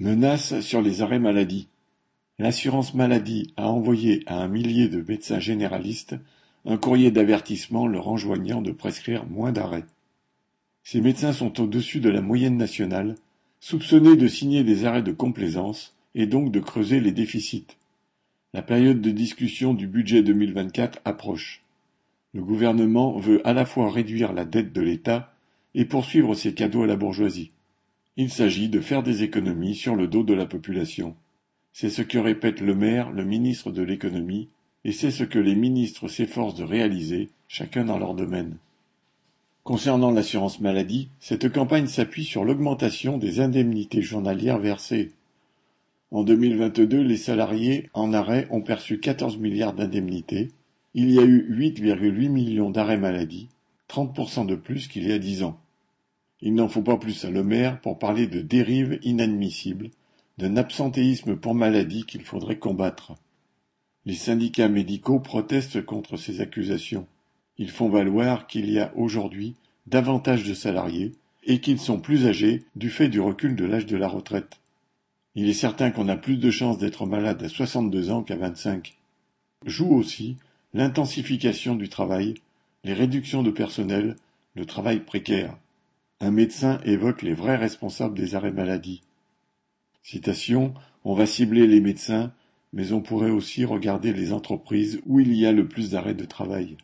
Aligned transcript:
Menace 0.00 0.58
sur 0.58 0.82
les 0.82 1.02
arrêts 1.02 1.20
maladie. 1.20 1.68
L'assurance 2.40 2.94
maladie 2.94 3.54
a 3.56 3.68
envoyé 3.68 4.24
à 4.26 4.42
un 4.42 4.48
millier 4.48 4.88
de 4.88 5.00
médecins 5.00 5.38
généralistes 5.38 6.16
un 6.64 6.76
courrier 6.76 7.12
d'avertissement 7.12 7.86
leur 7.86 8.08
enjoignant 8.08 8.60
de 8.60 8.72
prescrire 8.72 9.24
moins 9.26 9.52
d'arrêts. 9.52 9.84
Ces 10.82 11.00
médecins 11.00 11.32
sont 11.32 11.60
au-dessus 11.60 12.00
de 12.00 12.10
la 12.10 12.22
moyenne 12.22 12.56
nationale, 12.56 13.14
soupçonnés 13.60 14.16
de 14.16 14.26
signer 14.26 14.64
des 14.64 14.84
arrêts 14.84 15.00
de 15.00 15.12
complaisance 15.12 15.94
et 16.16 16.26
donc 16.26 16.50
de 16.50 16.58
creuser 16.58 16.98
les 16.98 17.12
déficits. 17.12 17.68
La 18.52 18.62
période 18.62 19.00
de 19.00 19.12
discussion 19.12 19.74
du 19.74 19.86
budget 19.86 20.24
2024 20.24 21.02
approche. 21.04 21.62
Le 22.32 22.42
gouvernement 22.42 23.16
veut 23.16 23.46
à 23.46 23.52
la 23.52 23.64
fois 23.64 23.92
réduire 23.92 24.32
la 24.32 24.44
dette 24.44 24.72
de 24.72 24.80
l'État 24.80 25.32
et 25.76 25.84
poursuivre 25.84 26.34
ses 26.34 26.52
cadeaux 26.52 26.82
à 26.82 26.88
la 26.88 26.96
bourgeoisie. 26.96 27.52
Il 28.16 28.30
s'agit 28.30 28.68
de 28.68 28.80
faire 28.80 29.02
des 29.02 29.24
économies 29.24 29.74
sur 29.74 29.96
le 29.96 30.06
dos 30.06 30.22
de 30.22 30.34
la 30.34 30.46
population. 30.46 31.16
C'est 31.72 31.90
ce 31.90 32.02
que 32.02 32.18
répète 32.18 32.60
le 32.60 32.76
maire, 32.76 33.10
le 33.10 33.24
ministre 33.24 33.72
de 33.72 33.82
l'économie, 33.82 34.48
et 34.84 34.92
c'est 34.92 35.10
ce 35.10 35.24
que 35.24 35.40
les 35.40 35.56
ministres 35.56 36.06
s'efforcent 36.06 36.54
de 36.54 36.62
réaliser, 36.62 37.30
chacun 37.48 37.84
dans 37.84 37.98
leur 37.98 38.14
domaine. 38.14 38.58
Concernant 39.64 40.12
l'assurance 40.12 40.60
maladie, 40.60 41.08
cette 41.18 41.52
campagne 41.52 41.88
s'appuie 41.88 42.24
sur 42.24 42.44
l'augmentation 42.44 43.18
des 43.18 43.40
indemnités 43.40 44.02
journalières 44.02 44.58
versées. 44.58 45.10
En 46.12 46.22
2022, 46.22 47.02
les 47.02 47.16
salariés 47.16 47.90
en 47.94 48.12
arrêt 48.12 48.46
ont 48.50 48.60
perçu 48.60 49.00
14 49.00 49.38
milliards 49.38 49.72
d'indemnités. 49.72 50.52
Il 50.94 51.10
y 51.10 51.18
a 51.18 51.24
eu 51.24 51.50
8,8 51.50 52.28
millions 52.28 52.70
d'arrêts 52.70 52.98
maladie, 52.98 53.48
30% 53.88 54.46
de 54.46 54.54
plus 54.54 54.86
qu'il 54.86 55.08
y 55.08 55.12
a 55.12 55.18
dix 55.18 55.42
ans. 55.42 55.58
Il 56.40 56.54
n'en 56.54 56.68
faut 56.68 56.82
pas 56.82 56.96
plus 56.96 57.24
à 57.24 57.30
Le 57.30 57.42
Maire 57.42 57.80
pour 57.80 57.98
parler 57.98 58.26
de 58.26 58.40
dérives 58.40 58.98
inadmissibles, 59.02 59.90
d'un 60.38 60.56
absentéisme 60.56 61.36
pour 61.36 61.54
maladie 61.54 62.04
qu'il 62.04 62.22
faudrait 62.22 62.58
combattre. 62.58 63.14
Les 64.04 64.14
syndicats 64.14 64.68
médicaux 64.68 65.20
protestent 65.20 65.84
contre 65.84 66.16
ces 66.16 66.40
accusations. 66.40 67.06
Ils 67.56 67.70
font 67.70 67.88
valoir 67.88 68.46
qu'il 68.46 68.70
y 68.70 68.78
a 68.78 68.92
aujourd'hui 68.96 69.54
davantage 69.86 70.44
de 70.44 70.54
salariés 70.54 71.12
et 71.44 71.60
qu'ils 71.60 71.78
sont 71.78 72.00
plus 72.00 72.26
âgés 72.26 72.64
du 72.74 72.90
fait 72.90 73.08
du 73.08 73.20
recul 73.20 73.54
de 73.54 73.64
l'âge 73.64 73.86
de 73.86 73.96
la 73.96 74.08
retraite. 74.08 74.60
Il 75.34 75.48
est 75.48 75.54
certain 75.54 75.90
qu'on 75.90 76.08
a 76.08 76.16
plus 76.16 76.36
de 76.36 76.50
chances 76.50 76.78
d'être 76.78 77.06
malade 77.06 77.42
à 77.42 77.48
62 77.48 78.10
ans 78.10 78.22
qu'à 78.22 78.36
25. 78.36 78.96
Joue 79.66 79.94
aussi 79.94 80.36
l'intensification 80.74 81.74
du 81.74 81.88
travail, 81.88 82.34
les 82.84 82.94
réductions 82.94 83.42
de 83.42 83.50
personnel, 83.50 84.16
le 84.54 84.66
travail 84.66 85.00
précaire. 85.00 85.56
Un 86.20 86.30
médecin 86.30 86.80
évoque 86.84 87.22
les 87.22 87.34
vrais 87.34 87.56
responsables 87.56 88.16
des 88.16 88.34
arrêts 88.34 88.52
maladie. 88.52 89.02
On 91.04 91.14
va 91.14 91.26
cibler 91.26 91.66
les 91.66 91.80
médecins, 91.80 92.32
mais 92.72 92.92
on 92.92 93.00
pourrait 93.00 93.30
aussi 93.30 93.64
regarder 93.64 94.12
les 94.12 94.32
entreprises 94.32 95.00
où 95.06 95.20
il 95.20 95.34
y 95.34 95.46
a 95.46 95.52
le 95.52 95.68
plus 95.68 95.90
d'arrêts 95.90 96.14
de 96.14 96.24
travail. 96.24 96.76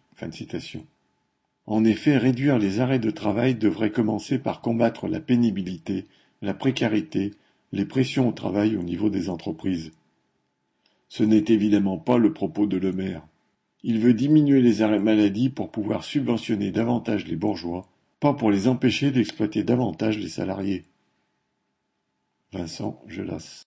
En 1.66 1.84
effet, 1.84 2.18
réduire 2.18 2.58
les 2.58 2.80
arrêts 2.80 2.98
de 2.98 3.10
travail 3.10 3.54
devrait 3.54 3.92
commencer 3.92 4.38
par 4.38 4.60
combattre 4.60 5.08
la 5.08 5.20
pénibilité, 5.20 6.06
la 6.42 6.54
précarité, 6.54 7.32
les 7.72 7.84
pressions 7.84 8.28
au 8.28 8.32
travail 8.32 8.76
au 8.76 8.82
niveau 8.82 9.10
des 9.10 9.30
entreprises. 9.30 9.92
Ce 11.08 11.22
n'est 11.22 11.44
évidemment 11.48 11.98
pas 11.98 12.18
le 12.18 12.32
propos 12.32 12.66
de 12.66 12.76
Le 12.76 12.92
Maire. 12.92 13.26
Il 13.82 14.00
veut 14.00 14.14
diminuer 14.14 14.60
les 14.60 14.82
arrêts 14.82 14.98
maladie 14.98 15.48
pour 15.48 15.70
pouvoir 15.70 16.04
subventionner 16.04 16.70
davantage 16.70 17.26
les 17.26 17.36
bourgeois 17.36 17.88
pas 18.20 18.34
pour 18.34 18.50
les 18.50 18.68
empêcher 18.68 19.10
d'exploiter 19.10 19.64
davantage 19.64 20.18
les 20.18 20.28
salariés. 20.28 20.84
Vincent 22.52 23.02
Gelas 23.06 23.58